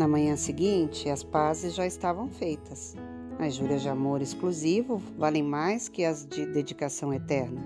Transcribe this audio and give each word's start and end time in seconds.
Na 0.00 0.08
manhã 0.08 0.34
seguinte, 0.34 1.10
as 1.10 1.22
pazes 1.22 1.74
já 1.74 1.86
estavam 1.86 2.26
feitas. 2.26 2.96
As 3.38 3.52
juras 3.52 3.82
de 3.82 3.88
amor 3.90 4.22
exclusivo 4.22 4.96
valem 5.18 5.42
mais 5.42 5.90
que 5.90 6.06
as 6.06 6.24
de 6.24 6.46
dedicação 6.46 7.12
eterna. 7.12 7.62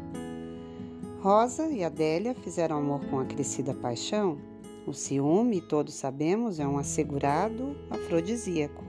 Rosa 1.21 1.69
e 1.69 1.85
Adélia 1.85 2.35
fizeram 2.35 2.79
amor 2.79 3.05
com 3.07 3.21
acrescida 3.21 3.73
paixão. 3.73 4.37
O 4.85 4.93
ciúme, 4.93 5.61
todos 5.61 5.95
sabemos, 5.95 6.59
é 6.59 6.67
um 6.67 6.77
assegurado 6.77 7.77
afrodisíaco. 7.89 8.83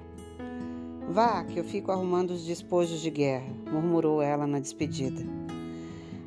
Vá, 1.11 1.43
que 1.43 1.59
eu 1.59 1.63
fico 1.63 1.91
arrumando 1.91 2.31
os 2.31 2.43
despojos 2.43 2.99
de 2.99 3.11
guerra, 3.11 3.53
murmurou 3.71 4.23
ela 4.23 4.47
na 4.47 4.59
despedida. 4.59 5.21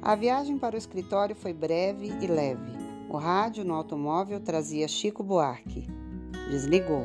A 0.00 0.14
viagem 0.14 0.56
para 0.56 0.76
o 0.76 0.78
escritório 0.78 1.34
foi 1.34 1.52
breve 1.52 2.12
e 2.22 2.28
leve. 2.28 2.70
O 3.10 3.16
rádio 3.16 3.64
no 3.64 3.74
automóvel 3.74 4.38
trazia 4.38 4.86
Chico 4.86 5.24
Buarque. 5.24 5.98
Desligou. 6.50 7.04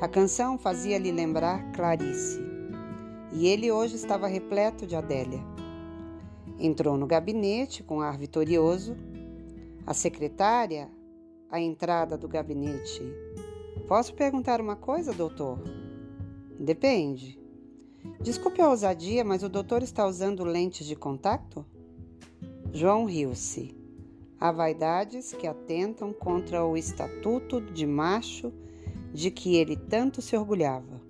A 0.00 0.06
canção 0.06 0.56
fazia-lhe 0.56 1.10
lembrar 1.10 1.72
Clarice. 1.72 2.40
E 3.32 3.48
ele 3.48 3.72
hoje 3.72 3.96
estava 3.96 4.28
repleto 4.28 4.86
de 4.86 4.94
Adélia. 4.94 5.40
Entrou 6.60 6.96
no 6.96 7.06
gabinete 7.06 7.82
com 7.82 8.00
ar 8.00 8.16
vitorioso. 8.16 8.96
A 9.84 9.92
secretária, 9.92 10.88
à 11.50 11.60
entrada 11.60 12.16
do 12.16 12.28
gabinete. 12.28 13.02
Posso 13.88 14.14
perguntar 14.14 14.60
uma 14.60 14.76
coisa, 14.76 15.12
doutor? 15.12 15.58
Depende. 16.58 17.40
Desculpe 18.20 18.62
a 18.62 18.68
ousadia, 18.68 19.24
mas 19.24 19.42
o 19.42 19.48
doutor 19.48 19.82
está 19.82 20.06
usando 20.06 20.44
lentes 20.44 20.86
de 20.86 20.94
contato? 20.94 21.66
João 22.72 23.06
riu-se. 23.06 23.81
Há 24.42 24.50
vaidades 24.50 25.32
que 25.32 25.46
atentam 25.46 26.12
contra 26.12 26.64
o 26.64 26.76
estatuto 26.76 27.60
de 27.60 27.86
macho 27.86 28.52
de 29.14 29.30
que 29.30 29.54
ele 29.54 29.76
tanto 29.76 30.20
se 30.20 30.36
orgulhava. 30.36 31.00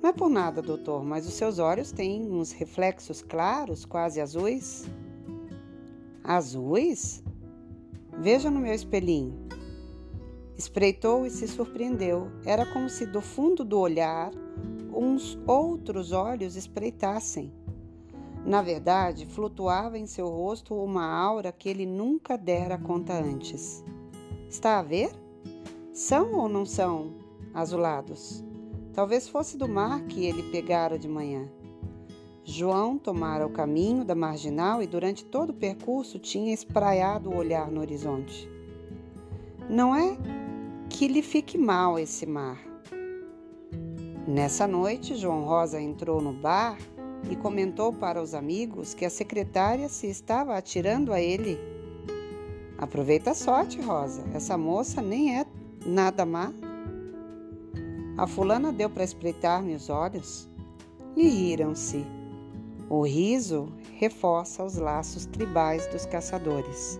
Não 0.00 0.10
é 0.10 0.12
por 0.12 0.28
nada, 0.28 0.62
doutor, 0.62 1.04
mas 1.04 1.26
os 1.26 1.34
seus 1.34 1.58
olhos 1.58 1.90
têm 1.90 2.30
uns 2.30 2.52
reflexos 2.52 3.22
claros, 3.22 3.84
quase 3.84 4.20
azuis. 4.20 4.88
Azuis? 6.22 7.24
Veja 8.16 8.48
no 8.52 8.60
meu 8.60 8.72
espelhinho. 8.72 9.34
Espreitou 10.56 11.26
e 11.26 11.30
se 11.30 11.48
surpreendeu. 11.48 12.30
Era 12.46 12.64
como 12.64 12.88
se 12.88 13.04
do 13.04 13.20
fundo 13.20 13.64
do 13.64 13.80
olhar 13.80 14.30
uns 14.94 15.36
outros 15.44 16.12
olhos 16.12 16.54
espreitassem. 16.54 17.52
Na 18.48 18.62
verdade, 18.62 19.26
flutuava 19.26 19.98
em 19.98 20.06
seu 20.06 20.26
rosto 20.26 20.74
uma 20.74 21.04
aura 21.04 21.52
que 21.52 21.68
ele 21.68 21.84
nunca 21.84 22.38
dera 22.38 22.78
conta 22.78 23.12
antes. 23.12 23.84
Está 24.48 24.78
a 24.78 24.82
ver? 24.82 25.10
São 25.92 26.32
ou 26.32 26.48
não 26.48 26.64
são 26.64 27.12
azulados? 27.52 28.42
Talvez 28.94 29.28
fosse 29.28 29.58
do 29.58 29.68
mar 29.68 30.00
que 30.06 30.24
ele 30.24 30.42
pegara 30.44 30.98
de 30.98 31.06
manhã. 31.06 31.46
João 32.42 32.96
tomara 32.96 33.46
o 33.46 33.52
caminho 33.52 34.02
da 34.02 34.14
marginal 34.14 34.82
e 34.82 34.86
durante 34.86 35.26
todo 35.26 35.50
o 35.50 35.54
percurso 35.54 36.18
tinha 36.18 36.54
espraiado 36.54 37.28
o 37.28 37.36
olhar 37.36 37.70
no 37.70 37.82
horizonte. 37.82 38.48
Não 39.68 39.94
é 39.94 40.16
que 40.88 41.06
lhe 41.06 41.20
fique 41.20 41.58
mal 41.58 41.98
esse 41.98 42.24
mar. 42.24 42.58
Nessa 44.26 44.66
noite, 44.66 45.16
João 45.16 45.44
Rosa 45.44 45.78
entrou 45.78 46.22
no 46.22 46.32
bar 46.32 46.78
e 47.30 47.36
comentou 47.36 47.92
para 47.92 48.22
os 48.22 48.34
amigos 48.34 48.94
que 48.94 49.04
a 49.04 49.10
secretária 49.10 49.88
se 49.88 50.06
estava 50.08 50.56
atirando 50.56 51.12
a 51.12 51.20
ele. 51.20 51.58
Aproveita 52.76 53.32
a 53.32 53.34
sorte, 53.34 53.80
Rosa. 53.80 54.24
Essa 54.32 54.56
moça 54.56 55.02
nem 55.02 55.38
é 55.38 55.46
nada 55.84 56.24
má. 56.24 56.52
A 58.16 58.26
fulana 58.26 58.72
deu 58.72 58.88
para 58.90 59.04
espreitar-me 59.04 59.74
os 59.74 59.88
olhos 59.88 60.48
e 61.16 61.28
riram-se. 61.28 62.04
O 62.88 63.02
riso 63.02 63.72
reforça 63.98 64.64
os 64.64 64.76
laços 64.76 65.26
tribais 65.26 65.86
dos 65.88 66.06
caçadores. 66.06 66.98